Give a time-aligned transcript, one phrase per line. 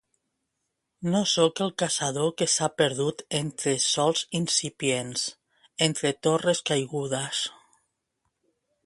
[1.15, 5.27] No sóc el caçador que s'ha perdut entre sols incipients,
[5.89, 7.47] entre torres caigudes.